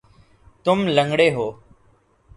[0.65, 1.47] تم لنگڑے ہو